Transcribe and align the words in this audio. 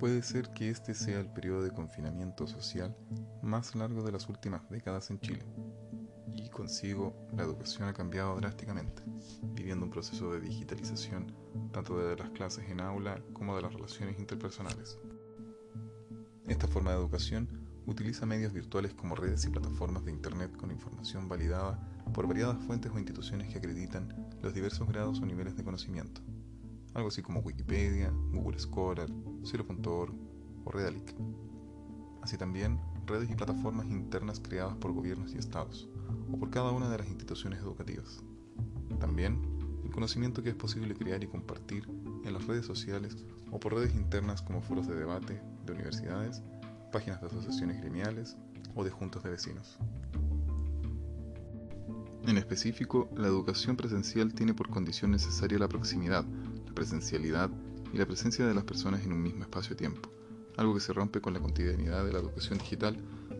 Puede 0.00 0.22
ser 0.22 0.48
que 0.54 0.70
este 0.70 0.94
sea 0.94 1.20
el 1.20 1.26
periodo 1.26 1.62
de 1.62 1.72
confinamiento 1.72 2.46
social 2.46 2.96
más 3.42 3.74
largo 3.74 4.02
de 4.02 4.10
las 4.10 4.30
últimas 4.30 4.66
décadas 4.70 5.10
en 5.10 5.20
Chile, 5.20 5.44
y 6.34 6.48
consigo 6.48 7.14
la 7.36 7.42
educación 7.42 7.86
ha 7.86 7.92
cambiado 7.92 8.34
drásticamente, 8.36 9.02
viviendo 9.52 9.84
un 9.84 9.90
proceso 9.90 10.32
de 10.32 10.40
digitalización 10.40 11.36
tanto 11.70 11.98
de 11.98 12.16
las 12.16 12.30
clases 12.30 12.66
en 12.70 12.80
aula 12.80 13.22
como 13.34 13.54
de 13.54 13.60
las 13.60 13.74
relaciones 13.74 14.18
interpersonales. 14.18 14.98
Esta 16.48 16.66
forma 16.66 16.92
de 16.92 16.96
educación 16.96 17.68
utiliza 17.84 18.24
medios 18.24 18.54
virtuales 18.54 18.94
como 18.94 19.16
redes 19.16 19.44
y 19.44 19.50
plataformas 19.50 20.06
de 20.06 20.12
Internet 20.12 20.56
con 20.56 20.70
información 20.70 21.28
validada 21.28 21.78
por 22.14 22.26
variadas 22.26 22.56
fuentes 22.64 22.90
o 22.90 22.98
instituciones 22.98 23.52
que 23.52 23.58
acreditan 23.58 24.30
los 24.40 24.54
diversos 24.54 24.88
grados 24.88 25.20
o 25.20 25.26
niveles 25.26 25.58
de 25.58 25.64
conocimiento, 25.64 26.22
algo 26.94 27.08
así 27.08 27.22
como 27.22 27.40
Wikipedia, 27.40 28.10
Google 28.32 28.58
Scholar, 28.58 29.08
Zero.org 29.44 30.14
o 30.64 30.70
Redalic. 30.70 31.14
Así 32.22 32.36
también 32.36 32.80
redes 33.06 33.30
y 33.30 33.34
plataformas 33.34 33.86
internas 33.86 34.40
creadas 34.40 34.76
por 34.76 34.92
gobiernos 34.92 35.34
y 35.34 35.38
estados, 35.38 35.88
o 36.32 36.38
por 36.38 36.50
cada 36.50 36.70
una 36.70 36.88
de 36.88 36.98
las 36.98 37.08
instituciones 37.08 37.60
educativas. 37.60 38.22
También 38.98 39.40
el 39.84 39.90
conocimiento 39.90 40.42
que 40.42 40.50
es 40.50 40.54
posible 40.54 40.94
crear 40.94 41.22
y 41.22 41.26
compartir 41.26 41.88
en 42.24 42.32
las 42.32 42.46
redes 42.46 42.66
sociales 42.66 43.16
o 43.50 43.58
por 43.58 43.74
redes 43.74 43.94
internas 43.94 44.42
como 44.42 44.62
foros 44.62 44.86
de 44.86 44.94
debate 44.94 45.40
de 45.66 45.72
universidades, 45.72 46.42
páginas 46.92 47.20
de 47.20 47.28
asociaciones 47.28 47.80
gremiales 47.80 48.36
o 48.74 48.84
de 48.84 48.90
juntas 48.90 49.22
de 49.22 49.30
vecinos. 49.30 49.78
En 52.26 52.36
específico, 52.36 53.08
la 53.16 53.26
educación 53.26 53.76
presencial 53.76 54.34
tiene 54.34 54.54
por 54.54 54.68
condición 54.68 55.10
necesaria 55.10 55.58
la 55.58 55.68
proximidad, 55.68 56.24
presencialidad 56.72 57.50
y 57.92 57.98
la 57.98 58.06
presencia 58.06 58.46
de 58.46 58.54
las 58.54 58.64
personas 58.64 59.04
en 59.04 59.12
un 59.12 59.22
mismo 59.22 59.42
espacio-tiempo, 59.42 60.10
algo 60.56 60.74
que 60.74 60.80
se 60.80 60.92
rompe 60.92 61.20
con 61.20 61.34
la 61.34 61.40
cotidianidad 61.40 62.04
de 62.04 62.12
la 62.12 62.18
educación 62.18 62.58
digital, 62.58 62.96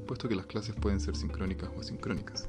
puesto 0.07 0.29
que 0.29 0.35
las 0.35 0.47
clases 0.47 0.75
pueden 0.75 1.01
ser 1.01 1.17
sincrónicas 1.17 1.71
o 1.77 1.81
asincrónicas. 1.81 2.49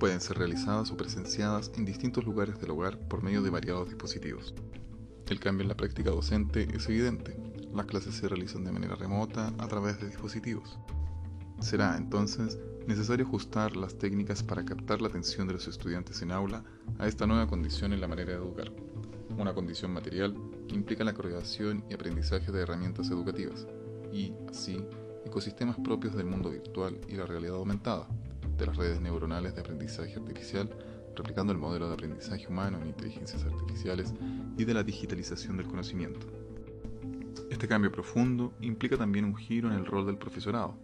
Pueden 0.00 0.20
ser 0.20 0.38
realizadas 0.38 0.90
o 0.90 0.96
presenciadas 0.96 1.72
en 1.76 1.84
distintos 1.84 2.24
lugares 2.24 2.60
del 2.60 2.70
hogar 2.70 2.98
por 3.08 3.22
medio 3.22 3.42
de 3.42 3.50
variados 3.50 3.88
dispositivos. 3.88 4.54
El 5.28 5.40
cambio 5.40 5.62
en 5.62 5.68
la 5.68 5.76
práctica 5.76 6.10
docente 6.10 6.68
es 6.74 6.88
evidente. 6.88 7.36
Las 7.74 7.86
clases 7.86 8.14
se 8.14 8.28
realizan 8.28 8.64
de 8.64 8.72
manera 8.72 8.94
remota 8.94 9.52
a 9.58 9.68
través 9.68 10.00
de 10.00 10.06
dispositivos. 10.06 10.78
Será 11.60 11.96
entonces 11.96 12.58
necesario 12.86 13.26
ajustar 13.26 13.76
las 13.76 13.98
técnicas 13.98 14.42
para 14.42 14.64
captar 14.64 15.02
la 15.02 15.08
atención 15.08 15.46
de 15.46 15.54
los 15.54 15.68
estudiantes 15.68 16.22
en 16.22 16.32
aula 16.32 16.64
a 16.98 17.06
esta 17.06 17.26
nueva 17.26 17.46
condición 17.46 17.92
en 17.92 18.00
la 18.00 18.08
manera 18.08 18.30
de 18.30 18.38
educar, 18.38 18.72
una 19.38 19.54
condición 19.54 19.92
material 19.92 20.34
que 20.68 20.74
implica 20.74 21.04
la 21.04 21.14
creación 21.14 21.84
y 21.88 21.94
aprendizaje 21.94 22.50
de 22.50 22.62
herramientas 22.62 23.10
educativas 23.10 23.66
y, 24.12 24.32
así, 24.48 24.84
ecosistemas 25.24 25.76
propios 25.76 26.14
del 26.16 26.26
mundo 26.26 26.50
virtual 26.50 26.98
y 27.08 27.14
la 27.14 27.26
realidad 27.26 27.56
aumentada, 27.56 28.08
de 28.56 28.66
las 28.66 28.76
redes 28.76 29.00
neuronales 29.00 29.54
de 29.54 29.60
aprendizaje 29.60 30.14
artificial, 30.16 30.68
replicando 31.14 31.52
el 31.52 31.58
modelo 31.58 31.88
de 31.88 31.94
aprendizaje 31.94 32.46
humano 32.48 32.78
en 32.80 32.88
inteligencias 32.88 33.44
artificiales 33.44 34.12
y 34.56 34.64
de 34.64 34.74
la 34.74 34.82
digitalización 34.82 35.56
del 35.56 35.66
conocimiento. 35.66 36.26
Este 37.50 37.68
cambio 37.68 37.90
profundo 37.90 38.52
implica 38.60 38.96
también 38.96 39.24
un 39.24 39.36
giro 39.36 39.68
en 39.68 39.74
el 39.74 39.86
rol 39.86 40.06
del 40.06 40.18
profesorado, 40.18 40.74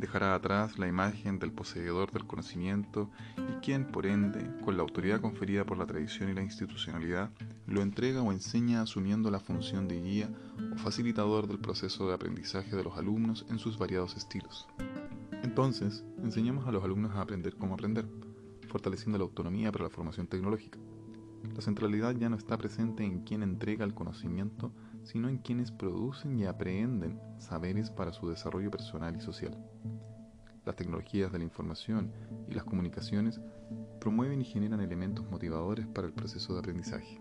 dejará 0.00 0.34
atrás 0.34 0.78
la 0.78 0.88
imagen 0.88 1.38
del 1.38 1.52
poseedor 1.52 2.10
del 2.10 2.26
conocimiento 2.26 3.10
y 3.36 3.60
quien, 3.60 3.86
por 3.86 4.06
ende, 4.06 4.50
con 4.64 4.76
la 4.76 4.82
autoridad 4.82 5.20
conferida 5.20 5.64
por 5.64 5.78
la 5.78 5.86
tradición 5.86 6.30
y 6.30 6.34
la 6.34 6.42
institucionalidad, 6.42 7.30
lo 7.66 7.82
entrega 7.82 8.22
o 8.22 8.32
enseña 8.32 8.82
asumiendo 8.82 9.30
la 9.30 9.38
función 9.38 9.86
de 9.86 10.00
guía 10.00 10.30
o 10.74 10.78
facilitador 10.78 11.46
del 11.46 11.58
proceso 11.58 12.08
de 12.08 12.14
aprendizaje 12.14 12.74
de 12.74 12.82
los 12.82 12.96
alumnos 12.96 13.46
en 13.50 13.58
sus 13.58 13.78
variados 13.78 14.16
estilos. 14.16 14.66
Entonces, 15.42 16.04
enseñamos 16.22 16.66
a 16.66 16.72
los 16.72 16.82
alumnos 16.82 17.12
a 17.12 17.20
aprender 17.20 17.54
cómo 17.56 17.74
aprender, 17.74 18.06
fortaleciendo 18.68 19.18
la 19.18 19.24
autonomía 19.24 19.70
para 19.70 19.84
la 19.84 19.90
formación 19.90 20.26
tecnológica. 20.26 20.78
La 21.54 21.62
centralidad 21.62 22.14
ya 22.16 22.28
no 22.28 22.36
está 22.36 22.56
presente 22.58 23.04
en 23.04 23.20
quien 23.20 23.42
entrega 23.42 23.84
el 23.84 23.94
conocimiento, 23.94 24.72
sino 25.04 25.28
en 25.28 25.38
quienes 25.38 25.70
producen 25.70 26.38
y 26.38 26.44
aprenden 26.44 27.20
saberes 27.38 27.90
para 27.90 28.12
su 28.12 28.28
desarrollo 28.28 28.70
personal 28.70 29.16
y 29.16 29.20
social. 29.20 29.56
Las 30.64 30.76
tecnologías 30.76 31.32
de 31.32 31.38
la 31.38 31.44
información 31.44 32.12
y 32.48 32.54
las 32.54 32.64
comunicaciones 32.64 33.40
promueven 34.00 34.40
y 34.40 34.44
generan 34.44 34.80
elementos 34.80 35.28
motivadores 35.30 35.86
para 35.86 36.06
el 36.06 36.12
proceso 36.12 36.52
de 36.52 36.60
aprendizaje. 36.60 37.20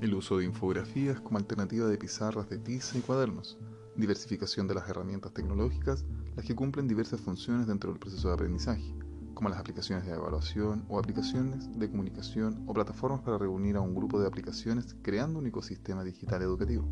El 0.00 0.14
uso 0.14 0.38
de 0.38 0.44
infografías 0.44 1.20
como 1.20 1.38
alternativa 1.38 1.86
de 1.86 1.98
pizarras 1.98 2.48
de 2.48 2.58
tiza 2.58 2.96
y 2.98 3.00
cuadernos, 3.00 3.58
diversificación 3.96 4.68
de 4.68 4.74
las 4.74 4.88
herramientas 4.88 5.32
tecnológicas, 5.32 6.04
las 6.36 6.44
que 6.44 6.54
cumplen 6.54 6.86
diversas 6.86 7.20
funciones 7.20 7.66
dentro 7.66 7.90
del 7.90 7.98
proceso 7.98 8.28
de 8.28 8.34
aprendizaje, 8.34 8.94
como 9.38 9.50
las 9.50 9.60
aplicaciones 9.60 10.04
de 10.04 10.14
evaluación 10.14 10.84
o 10.88 10.98
aplicaciones 10.98 11.78
de 11.78 11.88
comunicación 11.88 12.64
o 12.66 12.74
plataformas 12.74 13.20
para 13.20 13.38
reunir 13.38 13.76
a 13.76 13.80
un 13.80 13.94
grupo 13.94 14.20
de 14.20 14.26
aplicaciones 14.26 14.96
creando 15.00 15.38
un 15.38 15.46
ecosistema 15.46 16.02
digital 16.02 16.42
educativo. 16.42 16.84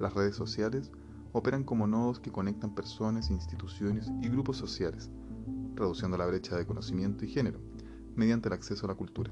Las 0.00 0.14
redes 0.14 0.34
sociales 0.34 0.90
operan 1.30 1.62
como 1.62 1.86
nodos 1.86 2.18
que 2.18 2.32
conectan 2.32 2.74
personas, 2.74 3.30
instituciones 3.30 4.10
y 4.20 4.28
grupos 4.28 4.56
sociales, 4.56 5.08
reduciendo 5.76 6.18
la 6.18 6.26
brecha 6.26 6.56
de 6.56 6.66
conocimiento 6.66 7.24
y 7.24 7.28
género, 7.28 7.60
mediante 8.16 8.48
el 8.48 8.54
acceso 8.54 8.86
a 8.86 8.88
la 8.88 8.96
cultura. 8.96 9.30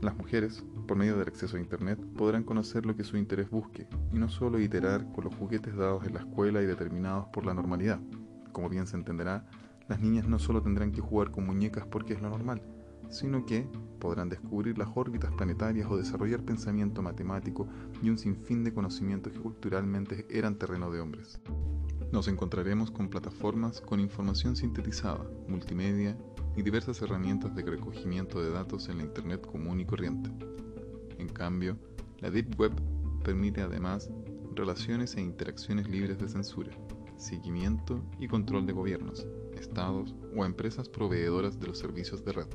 Las 0.00 0.16
mujeres, 0.16 0.64
por 0.88 0.96
medio 0.96 1.18
del 1.18 1.28
acceso 1.28 1.58
a 1.58 1.60
Internet, 1.60 2.00
podrán 2.16 2.44
conocer 2.44 2.86
lo 2.86 2.96
que 2.96 3.04
su 3.04 3.18
interés 3.18 3.50
busque 3.50 3.86
y 4.10 4.18
no 4.18 4.30
solo 4.30 4.58
iterar 4.58 5.12
con 5.12 5.24
los 5.24 5.34
juguetes 5.34 5.76
dados 5.76 6.06
en 6.06 6.14
la 6.14 6.20
escuela 6.20 6.62
y 6.62 6.66
determinados 6.66 7.26
por 7.26 7.44
la 7.44 7.52
normalidad. 7.52 8.00
Como 8.52 8.70
bien 8.70 8.86
se 8.86 8.96
entenderá, 8.96 9.46
las 9.88 10.00
niñas 10.00 10.26
no 10.26 10.38
solo 10.38 10.62
tendrán 10.62 10.92
que 10.92 11.00
jugar 11.00 11.30
con 11.30 11.46
muñecas 11.46 11.86
porque 11.86 12.14
es 12.14 12.20
lo 12.20 12.30
normal, 12.30 12.62
sino 13.08 13.46
que 13.46 13.68
podrán 14.00 14.28
descubrir 14.28 14.78
las 14.78 14.88
órbitas 14.94 15.32
planetarias 15.34 15.88
o 15.90 15.96
desarrollar 15.96 16.42
pensamiento 16.42 17.02
matemático 17.02 17.68
y 18.02 18.10
un 18.10 18.18
sinfín 18.18 18.64
de 18.64 18.74
conocimientos 18.74 19.32
que 19.32 19.40
culturalmente 19.40 20.26
eran 20.30 20.56
terreno 20.56 20.90
de 20.90 21.00
hombres. 21.00 21.40
Nos 22.12 22.28
encontraremos 22.28 22.90
con 22.90 23.08
plataformas 23.08 23.80
con 23.80 24.00
información 24.00 24.56
sintetizada, 24.56 25.24
multimedia 25.48 26.16
y 26.56 26.62
diversas 26.62 27.02
herramientas 27.02 27.54
de 27.54 27.62
recogimiento 27.62 28.42
de 28.42 28.50
datos 28.50 28.88
en 28.88 28.98
la 28.98 29.04
Internet 29.04 29.46
común 29.46 29.80
y 29.80 29.86
corriente. 29.86 30.30
En 31.18 31.28
cambio, 31.28 31.76
la 32.20 32.30
Deep 32.30 32.58
Web 32.58 32.72
permite 33.24 33.60
además 33.60 34.10
relaciones 34.54 35.16
e 35.16 35.20
interacciones 35.20 35.88
libres 35.88 36.18
de 36.18 36.28
censura, 36.28 36.70
seguimiento 37.16 38.02
y 38.18 38.28
control 38.28 38.66
de 38.66 38.72
gobiernos, 38.72 39.26
estados 39.58 40.14
o 40.36 40.44
empresas 40.44 40.88
proveedoras 40.88 41.58
de 41.58 41.66
los 41.66 41.78
servicios 41.78 42.24
de 42.24 42.32
red, 42.32 42.46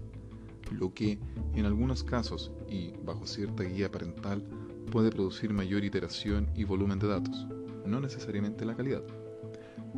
lo 0.72 0.94
que 0.94 1.20
en 1.56 1.66
algunos 1.66 2.04
casos 2.04 2.52
y 2.70 2.94
bajo 3.04 3.26
cierta 3.26 3.64
guía 3.64 3.92
parental 3.92 4.44
puede 4.92 5.10
producir 5.10 5.54
mayor 5.54 5.84
iteración 5.84 6.50
y 6.56 6.64
volumen 6.64 7.00
de 7.00 7.08
datos, 7.08 7.48
no 7.86 8.00
necesariamente 8.00 8.66
la 8.66 8.76
calidad. 8.76 9.04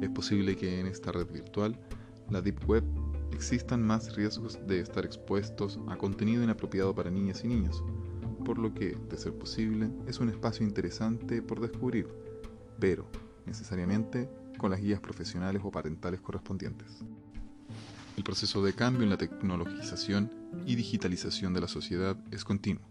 Es 0.01 0.09
posible 0.09 0.55
que 0.55 0.79
en 0.79 0.87
esta 0.87 1.11
red 1.11 1.27
virtual, 1.31 1.79
la 2.29 2.41
Deep 2.41 2.67
Web, 2.67 2.83
existan 3.31 3.83
más 3.83 4.15
riesgos 4.15 4.59
de 4.67 4.79
estar 4.79 5.05
expuestos 5.05 5.79
a 5.87 5.97
contenido 5.97 6.43
inapropiado 6.43 6.93
para 6.93 7.11
niñas 7.11 7.43
y 7.43 7.47
niños, 7.47 7.83
por 8.45 8.57
lo 8.57 8.73
que, 8.73 8.97
de 9.09 9.17
ser 9.17 9.33
posible, 9.33 9.89
es 10.07 10.19
un 10.19 10.29
espacio 10.29 10.65
interesante 10.65 11.41
por 11.41 11.59
descubrir, 11.59 12.07
pero 12.79 13.05
necesariamente 13.45 14.29
con 14.63 14.71
las 14.71 14.79
guías 14.79 15.01
profesionales 15.01 15.61
o 15.65 15.71
parentales 15.71 16.21
correspondientes. 16.21 17.03
El 18.15 18.23
proceso 18.23 18.63
de 18.63 18.71
cambio 18.71 19.03
en 19.03 19.09
la 19.09 19.17
tecnologización 19.17 20.31
y 20.65 20.75
digitalización 20.75 21.53
de 21.53 21.59
la 21.59 21.67
sociedad 21.67 22.15
es 22.31 22.45
continuo, 22.45 22.81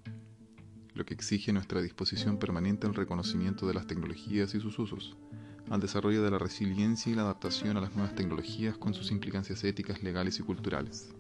lo 0.92 1.06
que 1.06 1.14
exige 1.14 1.50
nuestra 1.50 1.80
disposición 1.80 2.36
permanente 2.36 2.86
al 2.86 2.94
reconocimiento 2.94 3.66
de 3.66 3.72
las 3.72 3.86
tecnologías 3.86 4.54
y 4.54 4.60
sus 4.60 4.78
usos, 4.78 5.16
al 5.70 5.80
desarrollo 5.80 6.22
de 6.22 6.30
la 6.30 6.36
resiliencia 6.36 7.10
y 7.10 7.14
la 7.14 7.22
adaptación 7.22 7.78
a 7.78 7.80
las 7.80 7.94
nuevas 7.94 8.14
tecnologías 8.14 8.76
con 8.76 8.92
sus 8.92 9.10
implicancias 9.10 9.64
éticas, 9.64 10.02
legales 10.02 10.40
y 10.40 10.42
culturales. 10.42 11.14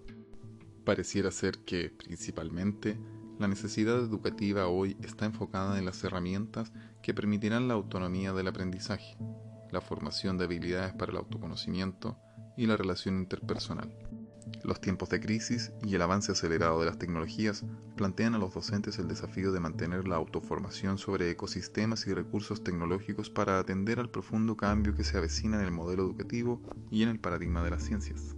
Pareciera 0.84 1.30
ser 1.30 1.60
que, 1.60 1.88
principalmente, 1.88 2.98
la 3.38 3.48
necesidad 3.48 3.96
educativa 3.96 4.66
hoy 4.66 4.98
está 5.02 5.24
enfocada 5.24 5.78
en 5.78 5.86
las 5.86 6.04
herramientas 6.04 6.74
que 7.02 7.14
permitirán 7.14 7.68
la 7.68 7.74
autonomía 7.74 8.34
del 8.34 8.48
aprendizaje, 8.48 9.16
la 9.72 9.80
formación 9.80 10.38
de 10.38 10.44
habilidades 10.44 10.94
para 10.94 11.10
el 11.10 11.18
autoconocimiento 11.18 12.16
y 12.56 12.66
la 12.66 12.76
relación 12.76 13.18
interpersonal. 13.18 13.92
Los 14.64 14.80
tiempos 14.80 15.08
de 15.08 15.20
crisis 15.20 15.72
y 15.82 15.94
el 15.94 16.02
avance 16.02 16.32
acelerado 16.32 16.78
de 16.80 16.86
las 16.86 16.98
tecnologías 16.98 17.64
plantean 17.96 18.34
a 18.34 18.38
los 18.38 18.54
docentes 18.54 18.98
el 18.98 19.08
desafío 19.08 19.52
de 19.52 19.60
mantener 19.60 20.06
la 20.06 20.16
autoformación 20.16 20.98
sobre 20.98 21.30
ecosistemas 21.30 22.06
y 22.06 22.14
recursos 22.14 22.62
tecnológicos 22.62 23.30
para 23.30 23.58
atender 23.58 23.98
al 23.98 24.10
profundo 24.10 24.56
cambio 24.56 24.94
que 24.94 25.04
se 25.04 25.16
avecina 25.16 25.58
en 25.58 25.64
el 25.64 25.72
modelo 25.72 26.04
educativo 26.04 26.60
y 26.90 27.02
en 27.02 27.08
el 27.08 27.18
paradigma 27.18 27.62
de 27.62 27.70
las 27.70 27.82
ciencias. 27.82 28.36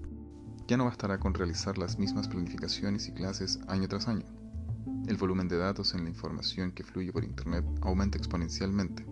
Ya 0.67 0.77
no 0.77 0.87
bastará 0.87 1.19
con 1.19 1.35
realizar 1.35 1.77
las 1.77 1.99
mismas 1.99 2.29
planificaciones 2.29 3.09
y 3.09 3.13
clases 3.13 3.61
año 3.69 3.87
tras 3.89 4.09
año. 4.09 4.25
El 5.07 5.17
volumen 5.17 5.49
de 5.49 5.59
datos 5.59 5.95
en 5.95 6.05
la 6.05 6.11
información 6.11 6.73
que 6.73 6.85
fluye 6.85 7.13
por 7.13 7.25
Internet 7.25 7.65
aumenta 7.83 8.17
exponencialmente 8.17 9.05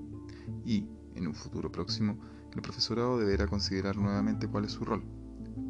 y, 0.65 0.89
en 1.15 1.27
un 1.27 1.35
futuro 1.35 1.71
próximo, 1.71 2.19
el 2.55 2.63
profesorado 2.63 3.19
deberá 3.19 3.47
considerar 3.47 3.97
nuevamente 3.97 4.47
cuál 4.47 4.65
es 4.65 4.73
su 4.73 4.85
rol, 4.85 5.03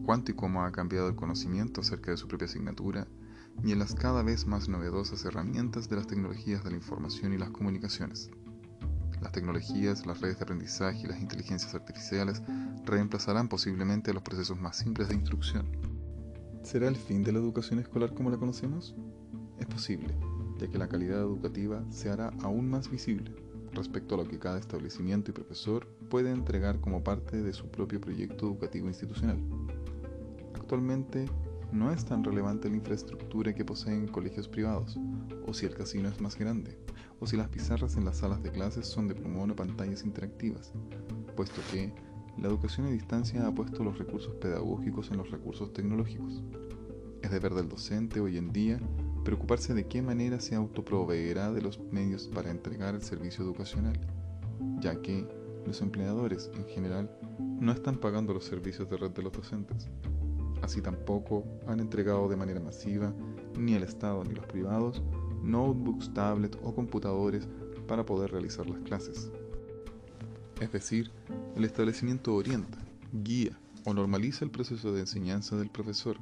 cuánto 0.04 0.32
y 0.32 0.34
cómo 0.34 0.64
ha 0.64 0.72
cambiado 0.72 1.08
el 1.08 1.16
conocimiento 1.16 1.80
acerca 1.80 2.10
de 2.10 2.16
su 2.16 2.26
propia 2.28 2.46
asignatura 2.46 3.06
y 3.62 3.72
en 3.72 3.78
las 3.78 3.94
cada 3.94 4.22
vez 4.22 4.46
más 4.46 4.68
novedosas 4.68 5.24
herramientas 5.24 5.88
de 5.88 5.96
las 5.96 6.06
tecnologías 6.06 6.64
de 6.64 6.70
la 6.70 6.76
información 6.76 7.32
y 7.32 7.38
las 7.38 7.50
comunicaciones. 7.50 8.30
Las 9.20 9.32
tecnologías, 9.32 10.04
las 10.04 10.20
redes 10.20 10.38
de 10.38 10.44
aprendizaje 10.44 11.02
y 11.02 11.06
las 11.06 11.20
inteligencias 11.20 11.74
artificiales 11.74 12.42
reemplazarán 12.84 13.48
posiblemente 13.48 14.12
los 14.12 14.22
procesos 14.24 14.60
más 14.60 14.76
simples 14.76 15.08
de 15.08 15.14
instrucción. 15.14 15.66
¿Será 16.64 16.88
el 16.88 16.96
fin 16.96 17.22
de 17.22 17.32
la 17.32 17.38
educación 17.38 17.78
escolar 17.78 18.14
como 18.14 18.30
la 18.30 18.38
conocemos? 18.38 18.96
Es 19.60 19.66
posible, 19.66 20.16
ya 20.58 20.68
que 20.68 20.78
la 20.78 20.88
calidad 20.88 21.20
educativa 21.20 21.84
se 21.90 22.10
hará 22.10 22.32
aún 22.42 22.68
más 22.68 22.90
visible 22.90 23.41
respecto 23.72 24.14
a 24.14 24.19
lo 24.19 24.28
que 24.28 24.38
cada 24.38 24.58
establecimiento 24.58 25.30
y 25.30 25.34
profesor 25.34 25.86
puede 26.08 26.30
entregar 26.30 26.80
como 26.80 27.02
parte 27.02 27.42
de 27.42 27.52
su 27.52 27.70
propio 27.70 28.00
proyecto 28.00 28.46
educativo 28.46 28.88
institucional. 28.88 29.38
Actualmente 30.54 31.26
no 31.72 31.90
es 31.90 32.04
tan 32.04 32.22
relevante 32.22 32.69
la 32.69 32.76
infraestructura 32.76 33.54
que 33.54 33.64
poseen 33.64 34.06
colegios 34.06 34.48
privados, 34.48 34.98
o 35.46 35.54
si 35.54 35.66
el 35.66 35.74
casino 35.74 36.08
es 36.08 36.20
más 36.20 36.38
grande, 36.38 36.78
o 37.19 37.26
si 37.26 37.36
las 37.36 37.48
pizarras 37.48 37.96
en 37.96 38.04
las 38.04 38.19
salas 38.19 38.42
de 38.42 38.50
clases 38.50 38.86
son 38.86 39.08
de 39.08 39.14
plumón 39.14 39.50
o 39.50 39.56
pantallas 39.56 40.04
interactivas, 40.04 40.72
puesto 41.34 41.60
que 41.70 41.92
la 42.38 42.48
educación 42.48 42.86
a 42.86 42.90
distancia 42.90 43.46
ha 43.46 43.54
puesto 43.54 43.84
los 43.84 43.98
recursos 43.98 44.34
pedagógicos 44.36 45.10
en 45.10 45.18
los 45.18 45.30
recursos 45.30 45.72
tecnológicos. 45.72 46.42
Es 47.22 47.30
deber 47.30 47.54
del 47.54 47.68
docente 47.68 48.20
hoy 48.20 48.36
en 48.36 48.52
día 48.52 48.80
preocuparse 49.24 49.74
de 49.74 49.86
qué 49.86 50.02
manera 50.02 50.40
se 50.40 50.54
autoproveerá 50.54 51.52
de 51.52 51.62
los 51.62 51.80
medios 51.90 52.28
para 52.28 52.50
entregar 52.50 52.94
el 52.94 53.02
servicio 53.02 53.44
educacional, 53.44 53.98
ya 54.80 55.00
que 55.00 55.26
los 55.66 55.80
empleadores 55.80 56.50
en 56.54 56.66
general 56.66 57.10
no 57.38 57.72
están 57.72 57.96
pagando 57.96 58.34
los 58.34 58.44
servicios 58.44 58.90
de 58.90 58.96
red 58.96 59.10
de 59.10 59.22
los 59.22 59.32
docentes. 59.32 59.88
Así 60.62 60.80
tampoco 60.80 61.44
han 61.66 61.80
entregado 61.80 62.28
de 62.28 62.36
manera 62.36 62.60
masiva 62.60 63.12
ni 63.58 63.74
el 63.74 63.82
Estado 63.82 64.24
ni 64.24 64.34
los 64.34 64.46
privados 64.46 65.02
notebooks, 65.42 66.12
tablets 66.14 66.58
o 66.62 66.75
computadores 66.75 67.48
para 67.86 68.06
poder 68.06 68.30
realizar 68.30 68.68
las 68.68 68.80
clases. 68.80 69.30
Es 70.60 70.72
decir, 70.72 71.10
el 71.56 71.64
establecimiento 71.64 72.34
orienta, 72.34 72.78
guía 73.12 73.58
o 73.84 73.92
normaliza 73.92 74.44
el 74.44 74.50
proceso 74.50 74.92
de 74.92 75.00
enseñanza 75.00 75.56
del 75.56 75.70
profesor, 75.70 76.16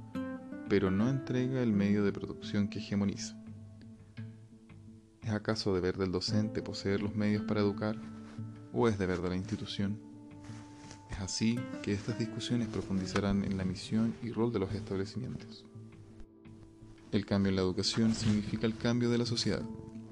pero 0.70 0.92
no 0.92 1.10
entrega 1.10 1.64
el 1.64 1.72
medio 1.72 2.04
de 2.04 2.12
producción 2.12 2.68
que 2.68 2.78
hegemoniza. 2.78 3.36
¿Es 5.20 5.30
acaso 5.30 5.74
deber 5.74 5.98
del 5.98 6.12
docente 6.12 6.62
poseer 6.62 7.02
los 7.02 7.16
medios 7.16 7.42
para 7.42 7.58
educar 7.58 7.96
o 8.72 8.86
es 8.86 8.96
deber 8.96 9.20
de 9.20 9.30
la 9.30 9.34
institución? 9.34 9.98
Es 11.10 11.18
así 11.18 11.58
que 11.82 11.92
estas 11.92 12.20
discusiones 12.20 12.68
profundizarán 12.68 13.44
en 13.44 13.56
la 13.56 13.64
misión 13.64 14.14
y 14.22 14.30
rol 14.30 14.52
de 14.52 14.60
los 14.60 14.72
establecimientos. 14.72 15.66
El 17.10 17.26
cambio 17.26 17.50
en 17.50 17.56
la 17.56 17.62
educación 17.62 18.14
significa 18.14 18.64
el 18.64 18.76
cambio 18.76 19.10
de 19.10 19.18
la 19.18 19.26
sociedad, 19.26 19.62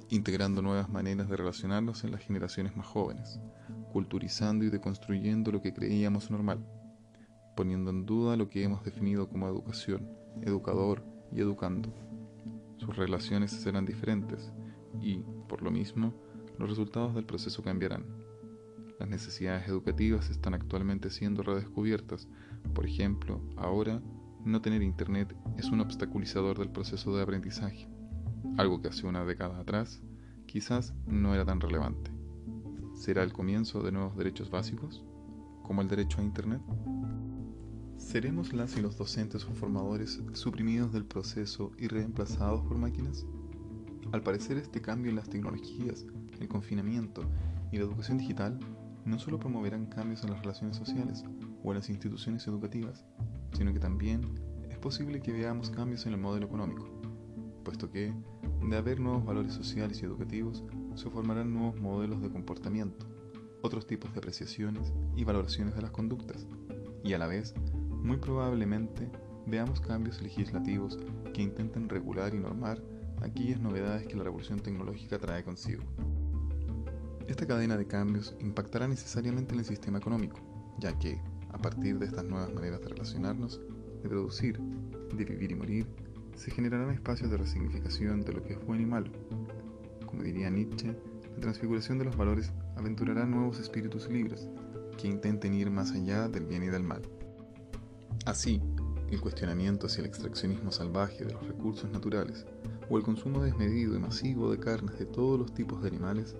integrando 0.08 0.60
nuevas 0.60 0.90
maneras 0.90 1.28
de 1.28 1.36
relacionarnos 1.36 2.02
en 2.02 2.10
las 2.10 2.22
generaciones 2.24 2.76
más 2.76 2.88
jóvenes, 2.88 3.38
culturizando 3.92 4.64
y 4.64 4.70
deconstruyendo 4.70 5.52
lo 5.52 5.62
que 5.62 5.72
creíamos 5.72 6.32
normal, 6.32 6.66
poniendo 7.58 7.90
en 7.90 8.06
duda 8.06 8.36
lo 8.36 8.48
que 8.48 8.62
hemos 8.62 8.84
definido 8.84 9.28
como 9.28 9.48
educación, 9.48 10.08
educador 10.42 11.02
y 11.32 11.40
educando. 11.40 11.92
Sus 12.76 12.94
relaciones 12.94 13.50
serán 13.50 13.84
diferentes 13.84 14.52
y, 15.00 15.24
por 15.48 15.62
lo 15.62 15.72
mismo, 15.72 16.14
los 16.56 16.68
resultados 16.68 17.16
del 17.16 17.24
proceso 17.24 17.64
cambiarán. 17.64 18.06
Las 19.00 19.08
necesidades 19.08 19.66
educativas 19.66 20.30
están 20.30 20.54
actualmente 20.54 21.10
siendo 21.10 21.42
redescubiertas. 21.42 22.28
Por 22.74 22.86
ejemplo, 22.86 23.40
ahora 23.56 24.00
no 24.44 24.62
tener 24.62 24.80
internet 24.80 25.34
es 25.56 25.68
un 25.70 25.80
obstaculizador 25.80 26.60
del 26.60 26.70
proceso 26.70 27.16
de 27.16 27.24
aprendizaje, 27.24 27.88
algo 28.56 28.80
que 28.80 28.86
hace 28.86 29.04
una 29.04 29.24
década 29.24 29.58
atrás 29.58 30.00
quizás 30.46 30.94
no 31.08 31.34
era 31.34 31.44
tan 31.44 31.60
relevante. 31.60 32.12
¿Será 32.94 33.24
el 33.24 33.32
comienzo 33.32 33.82
de 33.82 33.90
nuevos 33.90 34.16
derechos 34.16 34.48
básicos, 34.48 35.04
como 35.64 35.82
el 35.82 35.88
derecho 35.88 36.20
a 36.20 36.24
internet? 36.24 36.62
¿Seremos 37.98 38.54
las 38.54 38.76
y 38.76 38.80
los 38.80 38.96
docentes 38.96 39.44
o 39.44 39.52
formadores 39.52 40.20
suprimidos 40.32 40.92
del 40.92 41.04
proceso 41.04 41.72
y 41.76 41.88
reemplazados 41.88 42.62
por 42.62 42.78
máquinas? 42.78 43.26
Al 44.12 44.22
parecer 44.22 44.56
este 44.56 44.80
cambio 44.80 45.10
en 45.10 45.16
las 45.16 45.28
tecnologías, 45.28 46.06
el 46.40 46.48
confinamiento 46.48 47.22
y 47.70 47.76
la 47.76 47.84
educación 47.84 48.16
digital 48.16 48.58
no 49.04 49.18
solo 49.18 49.38
promoverán 49.38 49.86
cambios 49.86 50.22
en 50.22 50.30
las 50.30 50.40
relaciones 50.40 50.76
sociales 50.76 51.24
o 51.62 51.72
en 51.72 51.78
las 51.78 51.90
instituciones 51.90 52.46
educativas, 52.46 53.04
sino 53.52 53.74
que 53.74 53.80
también 53.80 54.22
es 54.70 54.78
posible 54.78 55.20
que 55.20 55.32
veamos 55.32 55.68
cambios 55.68 56.06
en 56.06 56.14
el 56.14 56.20
modelo 56.20 56.46
económico, 56.46 56.88
puesto 57.64 57.90
que, 57.90 58.14
de 58.70 58.76
haber 58.76 59.00
nuevos 59.00 59.24
valores 59.24 59.52
sociales 59.52 60.00
y 60.00 60.06
educativos, 60.06 60.64
se 60.94 61.10
formarán 61.10 61.52
nuevos 61.52 61.78
modelos 61.80 62.22
de 62.22 62.30
comportamiento, 62.30 63.06
otros 63.60 63.86
tipos 63.86 64.12
de 64.14 64.18
apreciaciones 64.20 64.92
y 65.16 65.24
valoraciones 65.24 65.74
de 65.74 65.82
las 65.82 65.90
conductas, 65.90 66.46
y 67.04 67.12
a 67.12 67.18
la 67.18 67.26
vez, 67.26 67.54
muy 68.08 68.16
probablemente, 68.16 69.10
veamos 69.46 69.82
cambios 69.82 70.22
legislativos 70.22 70.98
que 71.34 71.42
intenten 71.42 71.90
regular 71.90 72.34
y 72.34 72.38
normar 72.38 72.82
aquellas 73.20 73.60
novedades 73.60 74.06
que 74.06 74.16
la 74.16 74.24
revolución 74.24 74.58
tecnológica 74.60 75.18
trae 75.18 75.44
consigo. 75.44 75.82
Esta 77.26 77.46
cadena 77.46 77.76
de 77.76 77.86
cambios 77.86 78.34
impactará 78.40 78.88
necesariamente 78.88 79.52
en 79.52 79.60
el 79.60 79.66
sistema 79.66 79.98
económico, 79.98 80.40
ya 80.78 80.98
que, 80.98 81.20
a 81.50 81.58
partir 81.58 81.98
de 81.98 82.06
estas 82.06 82.24
nuevas 82.24 82.50
maneras 82.54 82.80
de 82.80 82.88
relacionarnos, 82.88 83.60
de 84.02 84.08
producir, 84.08 84.58
de 84.58 85.24
vivir 85.26 85.52
y 85.52 85.56
morir, 85.56 85.86
se 86.34 86.50
generarán 86.50 86.94
espacios 86.94 87.30
de 87.30 87.36
resignificación 87.36 88.22
de 88.22 88.32
lo 88.32 88.42
que 88.42 88.54
es 88.54 88.64
bueno 88.64 88.84
y 88.84 88.86
malo. 88.86 89.10
Como 90.06 90.22
diría 90.22 90.48
Nietzsche, 90.48 90.96
la 91.34 91.40
transfiguración 91.42 91.98
de 91.98 92.06
los 92.06 92.16
valores 92.16 92.54
aventurará 92.74 93.26
nuevos 93.26 93.60
espíritus 93.60 94.08
libres 94.08 94.48
que 94.96 95.08
intenten 95.08 95.52
ir 95.52 95.70
más 95.70 95.92
allá 95.92 96.26
del 96.26 96.46
bien 96.46 96.62
y 96.62 96.68
del 96.68 96.84
mal. 96.84 97.02
Así, 98.28 98.60
el 99.10 99.22
cuestionamiento 99.22 99.86
hacia 99.86 100.02
el 100.02 100.06
extraccionismo 100.06 100.70
salvaje 100.70 101.24
de 101.24 101.32
los 101.32 101.46
recursos 101.46 101.90
naturales 101.90 102.44
o 102.90 102.98
el 102.98 103.02
consumo 103.02 103.42
desmedido 103.42 103.96
y 103.96 103.98
masivo 103.98 104.50
de 104.50 104.58
carnes 104.58 104.98
de 104.98 105.06
todos 105.06 105.38
los 105.38 105.54
tipos 105.54 105.80
de 105.80 105.88
animales, 105.88 106.36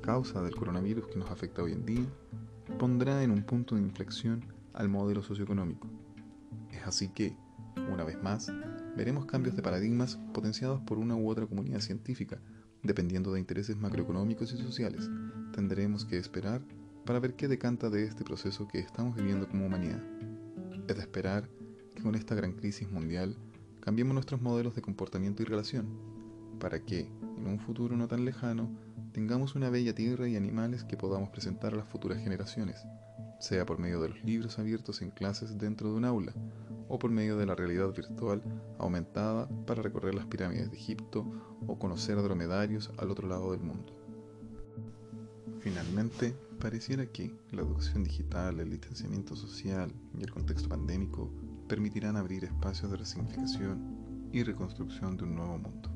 causa 0.00 0.40
del 0.40 0.56
coronavirus 0.56 1.06
que 1.08 1.18
nos 1.18 1.30
afecta 1.30 1.62
hoy 1.62 1.72
en 1.72 1.84
día, 1.84 2.06
pondrá 2.78 3.22
en 3.22 3.30
un 3.30 3.42
punto 3.42 3.74
de 3.74 3.82
inflexión 3.82 4.42
al 4.72 4.88
modelo 4.88 5.22
socioeconómico. 5.22 5.86
Es 6.72 6.86
así 6.86 7.10
que, 7.10 7.36
una 7.92 8.04
vez 8.04 8.16
más, 8.22 8.50
veremos 8.96 9.26
cambios 9.26 9.54
de 9.54 9.60
paradigmas 9.60 10.16
potenciados 10.32 10.80
por 10.80 10.96
una 10.96 11.14
u 11.14 11.28
otra 11.28 11.46
comunidad 11.46 11.80
científica, 11.80 12.40
dependiendo 12.82 13.34
de 13.34 13.40
intereses 13.40 13.76
macroeconómicos 13.76 14.54
y 14.54 14.56
sociales. 14.56 15.10
Tendremos 15.52 16.06
que 16.06 16.16
esperar 16.16 16.62
para 17.04 17.20
ver 17.20 17.34
qué 17.34 17.48
decanta 17.48 17.90
de 17.90 18.04
este 18.04 18.24
proceso 18.24 18.66
que 18.66 18.78
estamos 18.78 19.14
viviendo 19.14 19.46
como 19.46 19.66
humanidad. 19.66 20.02
Es 20.88 20.96
de 20.96 21.02
esperar 21.02 21.50
que 21.94 22.02
con 22.02 22.14
esta 22.14 22.34
gran 22.34 22.54
crisis 22.54 22.90
mundial 22.90 23.36
cambiemos 23.80 24.14
nuestros 24.14 24.40
modelos 24.40 24.74
de 24.74 24.80
comportamiento 24.80 25.42
y 25.42 25.44
relación, 25.44 25.86
para 26.58 26.82
que, 26.82 27.00
en 27.00 27.46
un 27.46 27.60
futuro 27.60 27.94
no 27.94 28.08
tan 28.08 28.24
lejano, 28.24 28.70
tengamos 29.12 29.54
una 29.54 29.68
bella 29.68 29.94
tierra 29.94 30.28
y 30.28 30.36
animales 30.36 30.84
que 30.84 30.96
podamos 30.96 31.28
presentar 31.28 31.74
a 31.74 31.76
las 31.76 31.88
futuras 31.88 32.22
generaciones, 32.22 32.82
sea 33.38 33.66
por 33.66 33.78
medio 33.78 34.00
de 34.00 34.08
los 34.08 34.24
libros 34.24 34.58
abiertos 34.58 35.02
en 35.02 35.10
clases 35.10 35.58
dentro 35.58 35.90
de 35.90 35.96
un 35.98 36.06
aula, 36.06 36.32
o 36.88 36.98
por 36.98 37.10
medio 37.10 37.36
de 37.36 37.44
la 37.44 37.54
realidad 37.54 37.92
virtual 37.92 38.42
aumentada 38.78 39.46
para 39.66 39.82
recorrer 39.82 40.14
las 40.14 40.24
pirámides 40.24 40.70
de 40.70 40.76
Egipto 40.78 41.30
o 41.66 41.78
conocer 41.78 42.16
dromedarios 42.22 42.90
al 42.96 43.10
otro 43.10 43.28
lado 43.28 43.52
del 43.52 43.60
mundo. 43.60 43.97
Finalmente, 45.68 46.34
pareciera 46.58 47.04
que 47.04 47.30
la 47.50 47.60
educación 47.60 48.02
digital, 48.02 48.58
el 48.58 48.70
distanciamiento 48.70 49.36
social 49.36 49.92
y 50.18 50.22
el 50.22 50.30
contexto 50.30 50.66
pandémico 50.66 51.30
permitirán 51.68 52.16
abrir 52.16 52.44
espacios 52.44 52.90
de 52.90 52.96
resignificación 52.96 54.28
y 54.32 54.44
reconstrucción 54.44 55.18
de 55.18 55.24
un 55.24 55.34
nuevo 55.34 55.58
mundo. 55.58 55.90